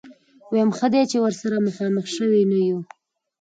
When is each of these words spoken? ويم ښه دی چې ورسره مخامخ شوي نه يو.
ويم 0.51 0.69
ښه 0.77 0.87
دی 0.93 1.01
چې 1.11 1.17
ورسره 1.25 1.65
مخامخ 1.67 2.05
شوي 2.15 2.41
نه 2.51 2.59
يو. 2.67 2.79